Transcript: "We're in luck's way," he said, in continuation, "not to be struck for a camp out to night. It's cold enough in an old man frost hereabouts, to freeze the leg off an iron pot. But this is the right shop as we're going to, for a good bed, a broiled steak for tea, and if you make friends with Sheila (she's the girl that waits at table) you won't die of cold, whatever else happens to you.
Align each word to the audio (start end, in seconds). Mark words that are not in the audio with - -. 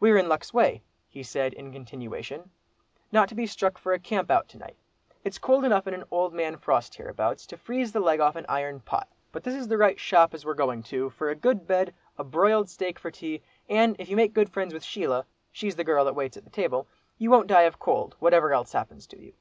"We're 0.00 0.16
in 0.18 0.28
luck's 0.28 0.52
way," 0.52 0.82
he 1.08 1.22
said, 1.22 1.52
in 1.54 1.70
continuation, 1.70 2.50
"not 3.12 3.28
to 3.28 3.34
be 3.36 3.46
struck 3.46 3.78
for 3.78 3.92
a 3.92 3.98
camp 4.00 4.28
out 4.28 4.48
to 4.48 4.58
night. 4.58 4.74
It's 5.22 5.38
cold 5.38 5.64
enough 5.64 5.86
in 5.86 5.94
an 5.94 6.02
old 6.10 6.34
man 6.34 6.56
frost 6.56 6.96
hereabouts, 6.96 7.46
to 7.46 7.56
freeze 7.56 7.92
the 7.92 8.00
leg 8.00 8.18
off 8.18 8.34
an 8.34 8.44
iron 8.48 8.80
pot. 8.80 9.08
But 9.30 9.44
this 9.44 9.54
is 9.54 9.68
the 9.68 9.78
right 9.78 10.00
shop 10.00 10.34
as 10.34 10.44
we're 10.44 10.54
going 10.54 10.82
to, 10.90 11.10
for 11.10 11.30
a 11.30 11.36
good 11.36 11.64
bed, 11.64 11.94
a 12.18 12.24
broiled 12.24 12.68
steak 12.68 12.98
for 12.98 13.12
tea, 13.12 13.40
and 13.68 13.94
if 14.00 14.08
you 14.08 14.16
make 14.16 14.34
friends 14.48 14.74
with 14.74 14.82
Sheila 14.82 15.24
(she's 15.52 15.76
the 15.76 15.84
girl 15.84 16.04
that 16.06 16.16
waits 16.16 16.36
at 16.36 16.52
table) 16.52 16.88
you 17.16 17.30
won't 17.30 17.46
die 17.46 17.62
of 17.70 17.78
cold, 17.78 18.16
whatever 18.18 18.52
else 18.52 18.72
happens 18.72 19.06
to 19.06 19.16
you. 19.16 19.32